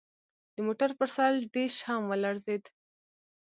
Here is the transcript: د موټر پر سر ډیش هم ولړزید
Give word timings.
د 0.55 0.57
موټر 0.67 0.89
پر 0.99 1.07
سر 1.15 1.31
ډیش 1.55 1.75
هم 1.87 2.01
ولړزید 2.07 2.63